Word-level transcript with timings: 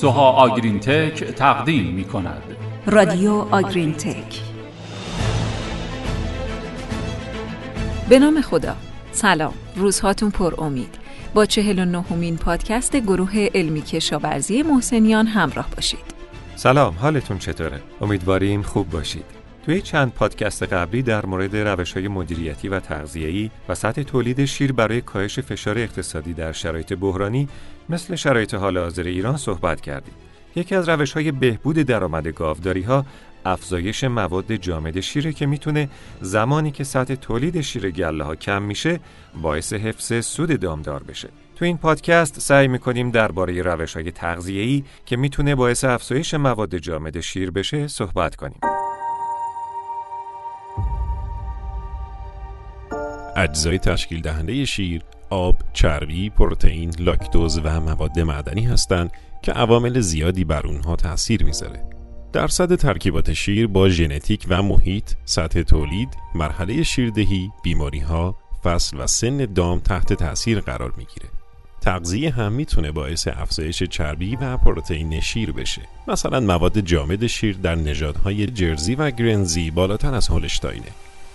سوها 0.00 0.30
آگرین 0.30 0.80
تک 0.80 1.24
تقدیم 1.24 1.94
می 1.94 2.04
کند 2.04 2.42
رادیو 2.86 3.32
آگرین 3.32 3.92
تک 3.92 4.40
به 8.08 8.18
نام 8.18 8.40
خدا. 8.40 8.76
سلام. 9.12 9.52
روزهاتون 9.76 10.30
پر 10.30 10.54
امید. 10.58 10.94
با 11.34 11.46
چهل 11.46 11.78
و 11.78 11.84
نهمین 11.84 12.36
پادکست 12.36 12.96
گروه 12.96 13.48
علمی 13.54 13.82
کشاورزی 13.82 14.62
محسنیان 14.62 15.26
همراه 15.26 15.66
باشید. 15.76 16.14
سلام. 16.56 16.94
حالتون 16.94 17.38
چطوره؟ 17.38 17.80
امیدواریم 18.00 18.62
خوب 18.62 18.90
باشید. 18.90 19.39
توی 19.64 19.80
چند 19.82 20.12
پادکست 20.12 20.62
قبلی 20.62 21.02
در 21.02 21.26
مورد 21.26 21.56
روش 21.56 21.92
های 21.92 22.08
مدیریتی 22.08 22.68
و 22.68 22.80
تغذیه‌ای 22.80 23.50
و 23.68 23.74
سطح 23.74 24.02
تولید 24.02 24.44
شیر 24.44 24.72
برای 24.72 25.00
کاهش 25.00 25.38
فشار 25.38 25.78
اقتصادی 25.78 26.34
در 26.34 26.52
شرایط 26.52 26.92
بحرانی 26.92 27.48
مثل 27.88 28.14
شرایط 28.14 28.54
حال 28.54 28.78
حاضر 28.78 29.02
ایران 29.02 29.36
صحبت 29.36 29.80
کردیم. 29.80 30.14
یکی 30.56 30.74
از 30.74 30.88
روش 30.88 31.12
های 31.12 31.32
بهبود 31.32 31.76
درآمد 31.76 32.28
گاوداری 32.28 32.82
ها 32.82 33.06
افزایش 33.44 34.04
مواد 34.04 34.54
جامد 34.54 35.00
شیره 35.00 35.32
که 35.32 35.46
می‌تونه 35.46 35.88
زمانی 36.20 36.70
که 36.70 36.84
سطح 36.84 37.14
تولید 37.14 37.60
شیر 37.60 37.90
گله 37.90 38.24
ها 38.24 38.34
کم 38.34 38.62
میشه 38.62 39.00
باعث 39.42 39.72
حفظ 39.72 40.24
سود 40.24 40.60
دامدار 40.60 41.02
بشه. 41.02 41.28
تو 41.56 41.64
این 41.64 41.78
پادکست 41.78 42.40
سعی 42.40 42.68
می‌کنیم 42.68 43.10
درباره 43.10 43.62
روش 43.62 43.94
های 43.94 44.12
تغذیه‌ای 44.12 44.84
که 45.06 45.16
می‌تونه 45.16 45.54
باعث 45.54 45.84
افزایش 45.84 46.34
مواد 46.34 46.76
جامد 46.76 47.20
شیر 47.20 47.50
بشه 47.50 47.88
صحبت 47.88 48.36
کنیم. 48.36 48.79
اجزای 53.40 53.78
تشکیل 53.78 54.20
دهنده 54.20 54.64
شیر 54.64 55.02
آب، 55.30 55.56
چربی، 55.72 56.30
پروتئین، 56.30 56.92
لاکتوز 56.98 57.60
و 57.64 57.80
مواد 57.80 58.20
معدنی 58.20 58.64
هستند 58.66 59.10
که 59.42 59.52
عوامل 59.52 60.00
زیادی 60.00 60.44
بر 60.44 60.66
اونها 60.66 60.96
تاثیر 60.96 61.44
می‌ذاره. 61.44 61.84
درصد 62.32 62.74
ترکیبات 62.74 63.32
شیر 63.32 63.66
با 63.66 63.88
ژنتیک 63.88 64.46
و 64.48 64.62
محیط، 64.62 65.10
سطح 65.24 65.62
تولید، 65.62 66.08
مرحله 66.34 66.82
شیردهی، 66.82 67.50
بیماری 67.62 67.98
ها، 67.98 68.36
فصل 68.64 68.96
و 69.00 69.06
سن 69.06 69.36
دام 69.36 69.78
تحت 69.78 70.12
تاثیر 70.12 70.60
قرار 70.60 70.92
می‌گیره. 70.96 71.28
تغذیه 71.80 72.30
هم 72.30 72.52
می‌تونه 72.52 72.92
باعث 72.92 73.28
افزایش 73.28 73.82
چربی 73.82 74.36
و 74.36 74.56
پروتئین 74.56 75.20
شیر 75.20 75.52
بشه. 75.52 75.82
مثلا 76.08 76.40
مواد 76.40 76.80
جامد 76.80 77.26
شیر 77.26 77.56
در 77.56 77.74
نژادهای 77.74 78.46
جرزی 78.46 78.94
و 78.94 79.10
گرنزی 79.10 79.70
بالاتر 79.70 80.14
از 80.14 80.28
هولشتاینه. 80.28 80.90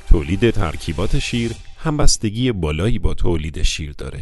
تولید 0.09 0.49
ترکیبات 0.49 1.19
شیر 1.19 1.51
همبستگی 1.77 2.51
بالایی 2.51 2.99
با 2.99 3.13
تولید 3.13 3.61
شیر 3.61 3.93
داره. 3.97 4.21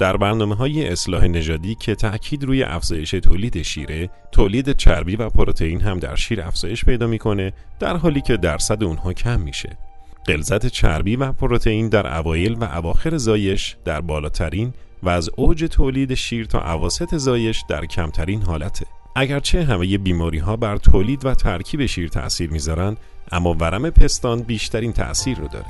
در 0.00 0.16
برنامه 0.16 0.54
های 0.54 0.88
اصلاح 0.88 1.26
نژادی 1.26 1.74
که 1.74 1.94
تأکید 1.94 2.44
روی 2.44 2.62
افزایش 2.62 3.10
تولید 3.10 3.62
شیره، 3.62 4.10
تولید 4.32 4.76
چربی 4.76 5.16
و 5.16 5.28
پروتئین 5.28 5.80
هم 5.80 5.98
در 5.98 6.14
شیر 6.14 6.42
افزایش 6.42 6.84
پیدا 6.84 7.06
می‌کنه 7.06 7.52
در 7.80 7.96
حالی 7.96 8.20
که 8.20 8.36
درصد 8.36 8.84
اونها 8.84 9.12
کم 9.12 9.40
میشه. 9.40 9.78
غلظت 10.26 10.66
چربی 10.66 11.16
و 11.16 11.32
پروتئین 11.32 11.88
در 11.88 12.18
اوایل 12.18 12.52
و 12.52 12.64
اواخر 12.64 13.16
زایش 13.16 13.76
در 13.84 14.00
بالاترین 14.00 14.72
و 15.02 15.08
از 15.08 15.30
اوج 15.36 15.64
تولید 15.64 16.14
شیر 16.14 16.46
تا 16.46 16.74
اواسط 16.74 17.14
زایش 17.16 17.64
در 17.68 17.86
کمترین 17.86 18.42
حالته. 18.42 18.86
اگرچه 19.16 19.64
همه 19.64 19.98
بیماری 19.98 20.38
ها 20.38 20.56
بر 20.56 20.76
تولید 20.76 21.24
و 21.24 21.34
ترکیب 21.34 21.86
شیر 21.86 22.08
تأثیر 22.08 22.50
می‌ذارن 22.50 22.96
اما 23.32 23.54
ورم 23.54 23.90
پستان 23.90 24.42
بیشترین 24.42 24.92
تأثیر 24.92 25.38
رو 25.38 25.48
داره. 25.48 25.66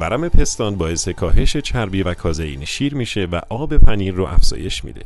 ورم 0.00 0.28
پستان 0.28 0.76
باعث 0.76 1.08
کاهش 1.08 1.56
چربی 1.56 2.02
و 2.02 2.14
کازئین 2.14 2.64
شیر 2.64 2.94
میشه 2.94 3.24
و 3.32 3.40
آب 3.48 3.76
پنیر 3.76 4.14
رو 4.14 4.24
افزایش 4.24 4.84
میده. 4.84 5.02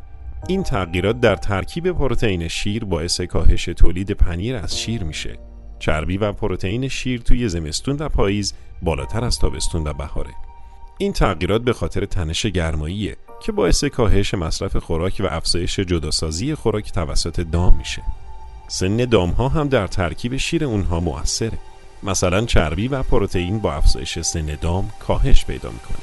این 0.48 0.62
تغییرات 0.62 1.20
در 1.20 1.36
ترکیب 1.36 1.92
پروتئین 1.92 2.48
شیر 2.48 2.84
باعث 2.84 3.20
کاهش 3.20 3.64
تولید 3.64 4.10
پنیر 4.10 4.56
از 4.56 4.78
شیر 4.78 5.04
میشه. 5.04 5.38
چربی 5.78 6.16
و 6.16 6.32
پروتئین 6.32 6.88
شیر 6.88 7.20
توی 7.20 7.48
زمستون 7.48 7.96
و 7.96 8.08
پاییز 8.08 8.54
بالاتر 8.82 9.24
از 9.24 9.38
تابستون 9.38 9.86
و 9.86 9.92
بهاره. 9.92 10.30
این 10.98 11.12
تغییرات 11.12 11.62
به 11.62 11.72
خاطر 11.72 12.06
تنش 12.06 12.46
گرماییه 12.46 13.16
که 13.40 13.52
باعث 13.52 13.84
کاهش 13.84 14.34
مصرف 14.34 14.76
خوراک 14.76 15.22
و 15.24 15.26
افزایش 15.26 15.80
جداسازی 15.80 16.54
خوراک 16.54 16.92
توسط 16.92 17.40
دام 17.40 17.76
میشه. 17.76 18.02
سن 18.68 18.96
دام 18.96 19.30
ها 19.30 19.48
هم 19.48 19.68
در 19.68 19.86
ترکیب 19.86 20.36
شیر 20.36 20.64
اونها 20.64 21.00
مؤثره. 21.00 21.58
مثلا 22.02 22.46
چربی 22.46 22.88
و 22.88 23.02
پروتئین 23.02 23.58
با 23.58 23.72
افزایش 23.72 24.18
سن 24.18 24.58
دام 24.60 24.90
کاهش 25.06 25.44
پیدا 25.44 25.70
می‌کنه. 25.70 25.98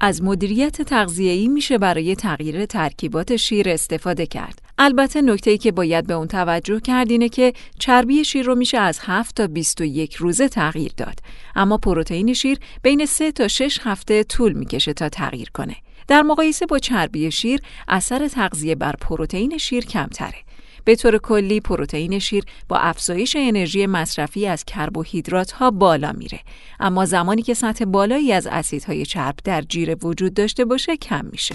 از 0.00 0.22
مدیریت 0.22 0.82
تغذیه‌ای 0.82 1.48
میشه 1.48 1.78
برای 1.78 2.14
تغییر 2.14 2.66
ترکیبات 2.66 3.36
شیر 3.36 3.68
استفاده 3.68 4.26
کرد. 4.26 4.61
البته 4.78 5.22
نکته 5.22 5.50
ای 5.50 5.58
که 5.58 5.72
باید 5.72 6.06
به 6.06 6.14
اون 6.14 6.26
توجه 6.26 6.80
کرد 6.80 7.10
اینه 7.10 7.28
که 7.28 7.52
چربی 7.78 8.24
شیر 8.24 8.46
رو 8.46 8.54
میشه 8.54 8.78
از 8.78 8.98
7 9.02 9.36
تا 9.36 9.46
21 9.46 10.14
روزه 10.14 10.48
تغییر 10.48 10.92
داد. 10.96 11.18
اما 11.56 11.78
پروتئین 11.78 12.34
شیر 12.34 12.58
بین 12.82 13.06
3 13.06 13.32
تا 13.32 13.48
6 13.48 13.78
هفته 13.82 14.24
طول 14.24 14.52
می‌کشه 14.52 14.92
تا 14.92 15.08
تغییر 15.08 15.50
کنه. 15.54 15.76
در 16.08 16.22
مقایسه 16.22 16.66
با 16.66 16.78
چربی 16.78 17.30
شیر، 17.30 17.60
اثر 17.88 18.28
تغذیه 18.28 18.74
بر 18.74 18.92
پروتئین 19.00 19.58
شیر 19.58 19.84
کمتره. 19.84 20.38
به 20.84 20.96
طور 20.96 21.18
کلی 21.18 21.60
پروتئین 21.60 22.18
شیر 22.18 22.44
با 22.68 22.76
افزایش 22.76 23.36
انرژی 23.38 23.86
مصرفی 23.86 24.46
از 24.46 24.64
کربوهیدرات 24.64 25.52
ها 25.52 25.70
بالا 25.70 26.12
میره 26.12 26.40
اما 26.80 27.04
زمانی 27.04 27.42
که 27.42 27.54
سطح 27.54 27.84
بالایی 27.84 28.32
از 28.32 28.46
اسیدهای 28.46 29.06
چرب 29.06 29.34
در 29.44 29.62
جیره 29.62 29.94
وجود 30.02 30.34
داشته 30.34 30.64
باشه 30.64 30.96
کم 30.96 31.24
میشه 31.32 31.54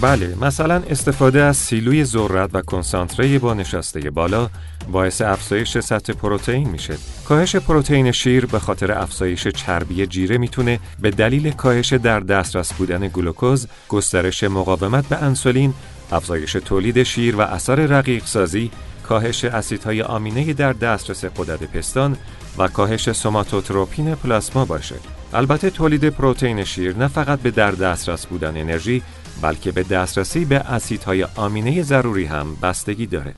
بله 0.00 0.34
مثلا 0.40 0.82
استفاده 0.90 1.42
از 1.42 1.56
سیلوی 1.56 2.04
ذرت 2.04 2.50
و 2.52 2.60
کنسانتره 2.60 3.38
با 3.38 3.54
نشسته 3.54 4.10
بالا 4.10 4.50
باعث 4.92 5.22
افزایش 5.22 5.78
سطح 5.78 6.12
پروتئین 6.12 6.68
میشه. 6.68 6.94
کاهش 7.28 7.56
پروتئین 7.56 8.12
شیر 8.12 8.46
به 8.46 8.58
خاطر 8.58 8.92
افزایش 8.92 9.48
چربی 9.48 10.06
جیره 10.06 10.38
می‌تونه 10.38 10.80
به 11.00 11.10
دلیل 11.10 11.50
کاهش 11.50 11.92
در 11.92 12.20
دسترس 12.20 12.72
بودن 12.72 13.08
گلوکوز، 13.08 13.66
گسترش 13.88 14.44
مقاومت 14.44 15.08
به 15.08 15.22
انسولین 15.22 15.74
افزایش 16.12 16.52
تولید 16.52 17.02
شیر 17.02 17.36
و 17.36 17.40
اثر 17.40 17.74
رقیق 17.74 18.24
سازی، 18.24 18.70
کاهش 19.08 19.44
اسیدهای 19.44 20.02
آمینه 20.02 20.52
در 20.52 20.72
دسترس 20.72 21.24
قدرت 21.24 21.62
پستان 21.62 22.16
و 22.58 22.68
کاهش 22.68 23.12
سوماتوتروپین 23.12 24.14
پلاسما 24.14 24.64
باشه. 24.64 24.96
البته 25.34 25.70
تولید 25.70 26.08
پروتئین 26.08 26.64
شیر 26.64 26.96
نه 26.96 27.08
فقط 27.08 27.40
به 27.40 27.50
در 27.50 27.70
دسترس 27.70 28.26
بودن 28.26 28.56
انرژی 28.56 29.02
بلکه 29.42 29.72
به 29.72 29.82
دسترسی 29.82 30.44
به 30.44 30.56
اسیدهای 30.56 31.26
آمینه 31.36 31.82
ضروری 31.82 32.24
هم 32.24 32.56
بستگی 32.62 33.06
داره. 33.06 33.34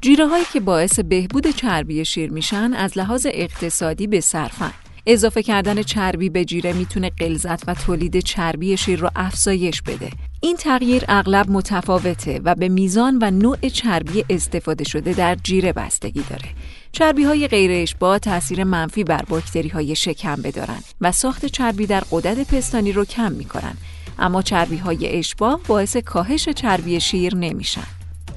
جیره 0.00 0.26
هایی 0.26 0.44
که 0.52 0.60
باعث 0.60 1.00
بهبود 1.00 1.46
چربی 1.46 2.04
شیر 2.04 2.30
میشن 2.30 2.72
از 2.74 2.98
لحاظ 2.98 3.26
اقتصادی 3.30 4.06
به 4.06 4.20
صرفن. 4.20 4.72
اضافه 5.06 5.42
کردن 5.42 5.82
چربی 5.82 6.28
به 6.28 6.44
جیره 6.44 6.72
می‌تونه 6.72 7.10
غلظت 7.10 7.68
و 7.68 7.74
تولید 7.74 8.20
چربی 8.20 8.76
شیر 8.76 9.00
رو 9.00 9.10
افزایش 9.16 9.82
بده. 9.82 10.10
این 10.40 10.56
تغییر 10.56 11.04
اغلب 11.08 11.50
متفاوته 11.50 12.40
و 12.44 12.54
به 12.54 12.68
میزان 12.68 13.18
و 13.22 13.30
نوع 13.30 13.68
چربی 13.68 14.24
استفاده 14.30 14.84
شده 14.84 15.12
در 15.12 15.34
جیره 15.34 15.72
بستگی 15.72 16.22
داره. 16.30 16.48
چربی 16.92 17.24
های 17.24 17.48
غیر 17.48 17.70
اشباع 17.74 18.18
تاثیر 18.18 18.64
منفی 18.64 19.04
بر 19.04 19.22
باکتری 19.28 19.68
های 19.68 19.96
شکم 19.96 20.36
بدارن 20.36 20.78
و 21.00 21.12
ساخت 21.12 21.46
چربی 21.46 21.86
در 21.86 22.02
قدرت 22.10 22.54
پستانی 22.54 22.92
رو 22.92 23.04
کم 23.04 23.32
می‌کنن. 23.32 23.74
اما 24.18 24.42
چربی 24.42 24.76
های 24.76 25.18
اشباع 25.18 25.60
باعث 25.66 25.96
کاهش 25.96 26.48
چربی 26.48 27.00
شیر 27.00 27.34
نمیشن. 27.34 27.86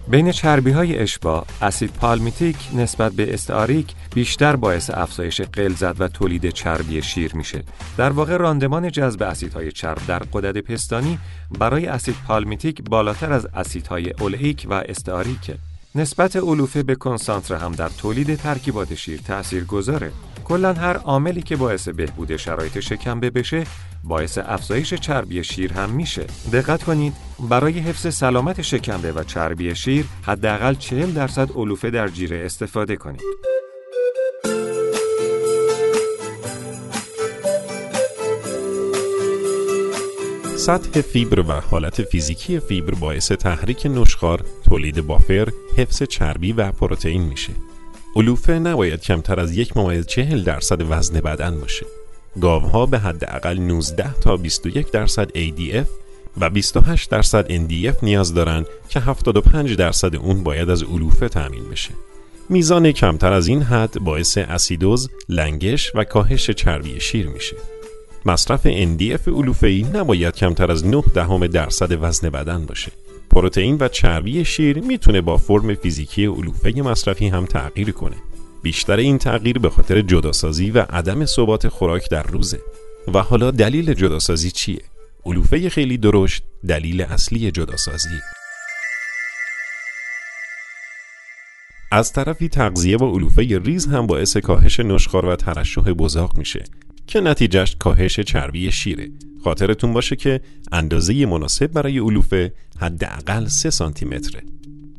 بین 0.08 0.32
چربی 0.32 0.72
های 0.72 0.98
اشباع، 0.98 1.46
اسید 1.62 1.94
پالمیتیک 1.94 2.56
نسبت 2.76 3.12
به 3.12 3.34
استاریک 3.34 3.94
بیشتر 4.14 4.56
باعث 4.56 4.90
افزایش 4.90 5.42
غلظت 5.42 6.02
و 6.02 6.08
تولید 6.08 6.50
چربی 6.50 7.02
شیر 7.02 7.36
میشه. 7.36 7.64
در 7.98 8.10
واقع 8.10 8.38
راندمان 8.38 8.92
جذب 8.92 9.24
اسیدهای 9.24 9.72
چرب 9.72 10.02
در 10.08 10.20
قدرت 10.20 10.58
پستانی 10.58 11.20
برای 11.60 11.86
اسید 11.86 12.16
پالمیتیک 12.28 12.82
بالاتر 12.82 13.34
از 13.34 13.48
اسیدهای 13.54 14.14
اولئیک 14.20 14.68
و 14.70 14.74
استاریکه. 14.74 15.58
نسبت 15.98 16.36
علوفه 16.36 16.84
به 16.84 16.96
کنسانتره 16.96 17.58
هم 17.58 17.72
در 17.72 17.90
تولید 17.90 18.36
ترکیبات 18.36 18.96
شیر 18.96 19.22
تأثیر 19.22 19.64
گذاره. 19.64 20.12
کلا 20.46 20.74
هر 20.74 20.98
عاملی 20.98 21.42
که 21.42 21.56
باعث 21.56 21.88
بهبود 21.88 22.38
شرایط 22.38 22.80
شکمبه 22.80 23.30
بشه 23.30 23.64
باعث 24.04 24.38
افزایش 24.38 24.94
چربی 24.94 25.44
شیر 25.44 25.74
هم 25.74 25.90
میشه. 25.90 26.26
دقت 26.54 26.84
کنید 26.84 27.14
برای 27.50 27.80
حفظ 27.80 28.16
سلامت 28.16 28.62
شکمبه 28.62 29.12
و 29.12 29.24
چربی 29.24 29.76
شیر 29.76 30.06
حداقل 30.24 30.74
40 30.74 31.12
درصد 31.12 31.52
علوفه 31.52 31.90
در 31.90 32.08
جیره 32.08 32.46
استفاده 32.46 32.96
کنید. 32.96 33.22
سطح 40.66 41.02
فیبر 41.02 41.40
و 41.40 41.52
حالت 41.52 42.04
فیزیکی 42.04 42.60
فیبر 42.60 42.94
باعث 42.94 43.32
تحریک 43.32 43.86
نشخار، 43.86 44.46
تولید 44.70 45.08
بافر، 45.08 45.48
حفظ 45.78 46.04
چربی 46.04 46.52
و 46.52 46.72
پروتئین 46.72 47.22
میشه. 47.22 47.54
علوفه 48.16 48.54
نباید 48.54 49.02
کمتر 49.02 49.40
از 49.40 49.58
یک 49.58 49.78
ممیز 49.78 50.06
چهل 50.06 50.44
درصد 50.44 50.82
وزن 50.90 51.20
بدن 51.20 51.60
باشه. 51.60 51.86
گاوها 52.42 52.86
به 52.86 53.00
حداقل 53.00 53.60
19 53.60 54.14
تا 54.14 54.38
21 54.38 54.92
درصد 54.92 55.30
ADF 55.30 55.88
و 56.38 56.50
28 56.50 57.10
درصد 57.10 57.48
NDF 57.48 58.04
نیاز 58.04 58.34
دارند 58.34 58.66
که 58.90 59.00
75 59.00 59.76
درصد 59.76 60.16
اون 60.16 60.44
باید 60.44 60.70
از 60.70 60.84
علوفه 60.84 61.30
تأمین 61.30 61.70
بشه. 61.70 61.92
میزان 62.50 62.92
کمتر 62.92 63.34
از 63.34 63.48
این 63.48 63.62
حد 63.62 64.00
باعث 64.00 64.38
اسیدوز، 64.38 65.10
لنگش 65.30 65.92
و 65.96 66.04
کاهش 66.04 66.50
چربی 66.50 67.00
شیر 67.00 67.28
میشه. 67.28 67.56
مصرف 68.26 68.68
NDF 68.68 69.64
ای 69.64 69.86
نباید 69.94 70.36
کمتر 70.36 70.72
از 70.72 70.86
9 70.86 71.04
دهم 71.14 71.48
درصد 71.48 72.04
وزن 72.04 72.30
بدن 72.30 72.66
باشه. 72.66 72.92
پروتئین 73.30 73.78
و 73.80 73.88
چربی 73.88 74.46
شیر 74.46 74.80
می‌تونه 74.80 75.22
با 75.22 75.38
فرم 75.38 75.76
فیزیکی 75.76 76.26
علوفه 76.26 76.82
مصرفی 76.82 77.28
هم 77.28 77.46
تغییر 77.46 77.92
کنه. 77.92 78.16
بیشتر 78.64 78.98
این 78.98 79.18
تغییر 79.18 79.60
به 79.60 79.70
خاطر 79.70 80.02
جداسازی 80.02 80.72
و 80.72 80.80
عدم 80.80 81.26
ثبات 81.26 81.68
خوراک 81.68 82.10
در 82.10 82.24
روزه. 82.24 82.60
و 83.14 83.22
حالا 83.22 83.52
دلیل 83.52 83.94
جداسازی 83.94 84.52
چیه؟ 84.52 84.82
علوفه 85.26 85.70
خیلی 85.70 85.98
درشت 85.98 86.44
دلیل 86.68 87.02
اصلی 87.02 87.52
جداسازی 87.52 88.20
از 91.92 92.14
طرفی 92.14 92.50
تغذیه 92.50 92.98
با 92.98 93.12
علوفه 93.12 93.60
ریز 93.64 93.88
هم 93.88 94.08
باعث 94.08 94.38
کاهش 94.38 94.80
نشخار 94.80 95.26
و 95.26 95.36
ترشح 95.36 95.82
بزاق 95.82 96.38
میشه 96.38 96.64
که 97.08 97.20
نتیجهش 97.20 97.76
کاهش 97.80 98.20
چربی 98.20 98.72
شیره. 98.72 99.10
خاطرتون 99.44 99.94
باشه 99.94 100.16
که 100.16 100.42
اندازه 100.72 101.26
مناسب 101.26 101.68
برای 101.68 102.00
علوفه 102.00 102.54
حداقل 102.80 103.48
3 103.48 103.70
سانتی 103.70 104.06
متره 104.06 104.42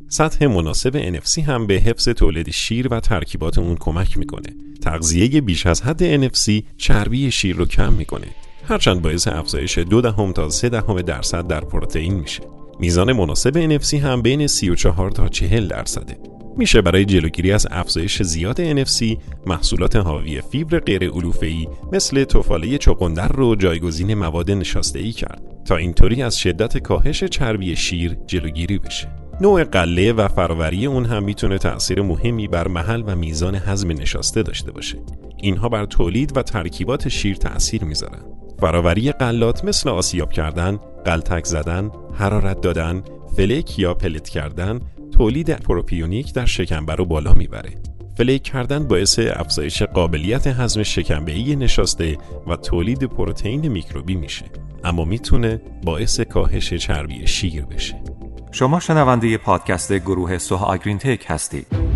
سطح 0.09 0.47
مناسب 0.47 1.19
NFC 1.19 1.39
هم 1.39 1.67
به 1.67 1.73
حفظ 1.73 2.09
تولید 2.09 2.51
شیر 2.51 2.87
و 2.87 2.99
ترکیبات 2.99 3.57
اون 3.57 3.75
کمک 3.75 4.17
می‌کنه. 4.17 4.55
تغذیه 4.81 5.41
بیش 5.41 5.65
از 5.65 5.81
حد 5.81 6.27
NFC 6.27 6.63
چربی 6.77 7.31
شیر 7.31 7.55
رو 7.55 7.65
کم 7.65 7.93
می‌کنه. 7.93 8.27
هرچند 8.67 9.01
باعث 9.01 9.27
افزایش 9.27 9.77
دو 9.77 10.01
دهم 10.01 10.31
تا 10.31 10.49
سه 10.49 10.69
دهم 10.69 11.01
درصد 11.01 11.47
در 11.47 11.61
پروتئین 11.61 12.13
میشه. 12.13 12.43
میزان 12.79 13.13
مناسب 13.13 13.79
NFC 13.79 13.93
هم 13.93 14.21
بین 14.21 14.47
34 14.47 15.11
تا 15.11 15.27
40 15.27 15.67
درصده. 15.67 16.17
میشه 16.57 16.81
برای 16.81 17.05
جلوگیری 17.05 17.51
از 17.51 17.67
افزایش 17.71 18.23
زیاد 18.23 18.85
NFC 18.85 19.17
محصولات 19.45 19.95
حاوی 19.95 20.41
فیبر 20.41 20.79
غیر 20.79 21.11
علوفه‌ای 21.11 21.67
مثل 21.91 22.23
توفاله 22.23 22.77
چقندر 22.77 23.27
رو 23.27 23.55
جایگزین 23.55 24.13
مواد 24.13 24.51
نشاسته 24.51 25.11
کرد 25.11 25.41
تا 25.65 25.75
اینطوری 25.75 26.23
از 26.23 26.37
شدت 26.37 26.77
کاهش 26.77 27.23
چربی 27.23 27.75
شیر 27.75 28.17
جلوگیری 28.27 28.79
بشه. 28.79 29.07
نوع 29.41 29.63
قله 29.63 30.13
و 30.13 30.27
فراوری 30.27 30.85
اون 30.85 31.05
هم 31.05 31.23
می‌تونه 31.23 31.57
تأثیر 31.57 32.01
مهمی 32.01 32.47
بر 32.47 32.67
محل 32.67 33.03
و 33.05 33.15
میزان 33.15 33.55
هضم 33.55 33.91
نشاسته 33.91 34.43
داشته 34.43 34.71
باشه. 34.71 34.97
اینها 35.37 35.69
بر 35.69 35.85
تولید 35.85 36.37
و 36.37 36.41
ترکیبات 36.41 37.09
شیر 37.09 37.35
تأثیر 37.35 37.83
می‌ذارن. 37.83 38.21
فراوری 38.59 39.11
قلات 39.11 39.65
مثل 39.65 39.89
آسیاب 39.89 40.31
کردن، 40.31 40.79
قلتک 41.05 41.45
زدن، 41.45 41.91
حرارت 42.13 42.61
دادن، 42.61 43.03
فلک 43.35 43.79
یا 43.79 43.93
پلت 43.93 44.29
کردن 44.29 44.79
تولید 45.17 45.55
پروپیونیک 45.55 46.33
در 46.33 46.45
شکمبه 46.45 46.95
رو 46.95 47.05
بالا 47.05 47.33
می‌بره. 47.33 47.69
flake 48.17 48.43
کردن 48.43 48.87
باعث 48.87 49.19
افزایش 49.19 49.83
قابلیت 49.83 50.47
هضم 50.47 50.83
شکمبه‌ای 50.83 51.55
نشاسته 51.55 52.17
و 52.47 52.55
تولید 52.55 53.03
پروتئین 53.03 53.67
میکروبی 53.67 54.15
میشه 54.15 54.45
اما 54.83 55.05
می‌تونه 55.05 55.61
باعث 55.83 56.19
کاهش 56.19 56.73
چربی 56.73 57.27
شیر 57.27 57.65
بشه 57.65 58.03
شما 58.51 58.79
شنونده 58.79 59.37
پادکست 59.37 59.93
گروه 59.93 60.37
سوها 60.37 60.65
آگرین 60.65 60.97
تک 60.97 61.25
هستید 61.27 61.86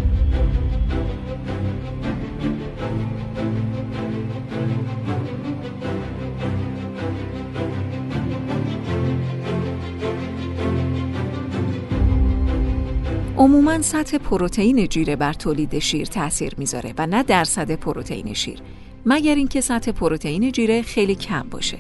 عموما 13.42 13.82
سطح 13.82 14.18
پروتئین 14.18 14.88
جیره 14.88 15.16
بر 15.16 15.34
تولید 15.34 15.80
شیر 15.80 16.06
تاثیر 16.06 16.54
می‌ذاره 16.58 16.94
و 16.98 17.08
نه 17.08 17.24
درصد 17.24 17.72
پروتئین 17.72 18.34
شیر 18.34 18.60
مگر 19.06 19.36
اینکه 19.36 19.62
سطح 19.62 19.92
پروتئین 19.92 20.52
جیره 20.52 20.82
خیلی 20.82 21.16
کم 21.16 21.48
باشه 21.52 21.78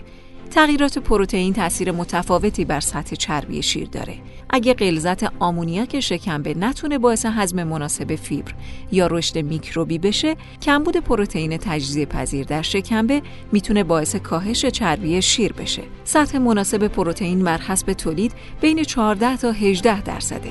تغییرات 0.51 0.97
پروتئین 0.97 1.53
تاثیر 1.53 1.91
متفاوتی 1.91 2.65
بر 2.65 2.79
سطح 2.79 3.15
چربی 3.15 3.61
شیر 3.61 3.87
داره. 3.87 4.15
اگه 4.49 4.73
غلظت 4.73 5.23
آمونیاک 5.39 5.99
شکمبه 5.99 6.53
نتونه 6.53 6.97
باعث 6.97 7.25
هضم 7.25 7.63
مناسب 7.63 8.15
فیبر 8.15 8.53
یا 8.91 9.07
رشد 9.07 9.37
میکروبی 9.37 9.97
بشه، 9.97 10.35
کمبود 10.61 10.97
پروتئین 10.97 11.57
تجزیه 11.57 12.05
پذیر 12.05 12.45
در 12.45 12.61
شکمبه 12.61 13.21
می‌تونه 13.51 13.83
باعث 13.83 14.15
کاهش 14.15 14.65
چربی 14.65 15.21
شیر 15.21 15.53
بشه. 15.53 15.83
سطح 16.03 16.37
مناسب 16.37 16.87
پروتئین 16.87 17.43
بر 17.43 17.57
حسب 17.57 17.93
تولید 17.93 18.33
بین 18.61 18.83
14 18.83 19.37
تا 19.37 19.51
18 19.51 20.01
درصده. 20.01 20.49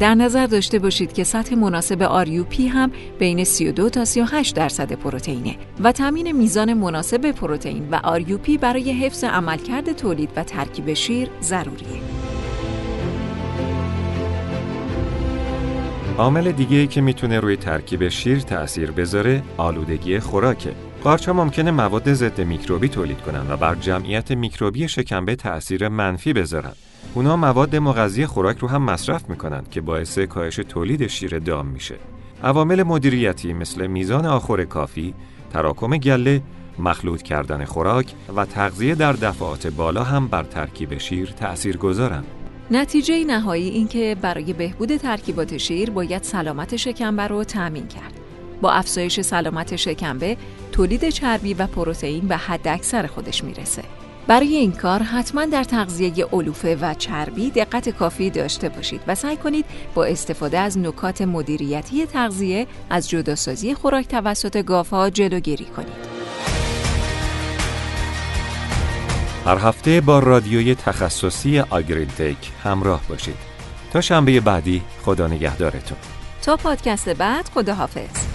در 0.00 0.14
نظر 0.14 0.46
داشته 0.46 0.78
باشید 0.78 1.12
که 1.12 1.24
سطح 1.24 1.54
مناسب 1.54 2.02
آریوپی 2.02 2.66
هم 2.66 2.90
بین 3.18 3.44
32 3.44 3.90
تا 3.90 4.04
38 4.04 4.54
درصد 4.54 4.92
پروتئینه 4.92 5.56
و 5.80 5.92
تامین 5.92 6.32
میزان 6.32 6.74
مناسب 6.74 7.30
پروتئین 7.32 7.88
و 7.90 8.00
آریوپی 8.04 8.58
برای 8.58 8.92
حفظ 8.92 9.24
عملکرد 9.24 9.92
تولید 9.92 10.30
و 10.36 10.44
ترکیب 10.44 10.92
شیر 10.92 11.28
ضروریه. 11.42 12.00
عامل 16.18 16.52
دیگه 16.52 16.86
که 16.86 17.00
می‌تونه 17.00 17.40
روی 17.40 17.56
ترکیب 17.56 18.08
شیر 18.08 18.40
تأثیر 18.40 18.90
بذاره 18.90 19.42
آلودگی 19.56 20.18
خوراکه. 20.18 20.72
قارچ 21.04 21.28
ممکنه 21.28 21.70
مواد 21.70 22.12
ضد 22.12 22.40
میکروبی 22.40 22.88
تولید 22.88 23.20
کنن 23.20 23.50
و 23.50 23.56
بر 23.56 23.74
جمعیت 23.74 24.30
میکروبی 24.30 24.88
شکمبه 24.88 25.36
تأثیر 25.36 25.88
منفی 25.88 26.32
بذارن. 26.32 26.72
اونا 27.14 27.36
مواد 27.36 27.76
مغذی 27.76 28.26
خوراک 28.26 28.58
رو 28.58 28.68
هم 28.68 28.82
مصرف 28.82 29.30
می‌کنن 29.30 29.64
که 29.70 29.80
باعث 29.80 30.18
کاهش 30.18 30.56
تولید 30.56 31.06
شیر 31.06 31.38
دام 31.38 31.66
میشه. 31.66 31.94
عوامل 32.44 32.82
مدیریتی 32.82 33.52
مثل 33.52 33.86
میزان 33.86 34.26
آخور 34.26 34.64
کافی، 34.64 35.14
تراکم 35.52 35.96
گله، 35.96 36.42
مخلوط 36.78 37.22
کردن 37.22 37.64
خوراک 37.64 38.14
و 38.36 38.44
تغذیه 38.44 38.94
در 38.94 39.12
دفعات 39.12 39.66
بالا 39.66 40.04
هم 40.04 40.28
بر 40.28 40.42
ترکیب 40.42 40.98
شیر 40.98 41.30
تأثیر 41.30 41.76
گذارن. 41.76 42.24
نتیجه 42.70 43.24
نهایی 43.24 43.68
این 43.68 43.88
که 43.88 44.16
برای 44.22 44.52
بهبود 44.52 44.96
ترکیبات 44.96 45.56
شیر 45.56 45.90
باید 45.90 46.22
سلامت 46.22 46.76
شکمبه 46.76 47.22
رو 47.22 47.44
تأمین 47.44 47.86
کرد. 47.86 48.20
با 48.60 48.72
افزایش 48.72 49.20
سلامت 49.20 49.76
شکمبه، 49.76 50.36
تولید 50.72 51.08
چربی 51.08 51.54
و 51.54 51.66
پروتئین 51.66 52.28
به 52.28 52.36
حد 52.36 52.68
اکثر 52.68 53.06
خودش 53.06 53.44
می‌رسه. 53.44 53.82
برای 54.26 54.56
این 54.56 54.72
کار 54.72 55.02
حتما 55.02 55.44
در 55.44 55.64
تغذیه 55.64 56.26
علوفه 56.32 56.76
و 56.80 56.94
چربی 56.94 57.50
دقت 57.50 57.88
کافی 57.88 58.30
داشته 58.30 58.68
باشید 58.68 59.00
و 59.06 59.14
سعی 59.14 59.36
کنید 59.36 59.64
با 59.94 60.04
استفاده 60.04 60.58
از 60.58 60.78
نکات 60.78 61.22
مدیریتی 61.22 62.06
تغذیه 62.06 62.66
از 62.90 63.08
جداسازی 63.08 63.74
خوراک 63.74 64.08
توسط 64.08 64.62
گاوها 64.62 65.10
جلوگیری 65.10 65.64
کنید. 65.64 66.14
هر 69.46 69.58
هفته 69.58 70.00
با 70.00 70.18
رادیوی 70.18 70.74
تخصصی 70.74 71.60
آگرینتک 71.60 72.36
همراه 72.62 73.00
باشید. 73.08 73.54
تا 73.92 74.00
شنبه 74.00 74.40
بعدی 74.40 74.82
خدا 75.04 75.26
نگهدارتون. 75.26 75.98
تا 76.42 76.56
پادکست 76.56 77.08
بعد 77.08 77.48
خداحافظ. 77.54 78.33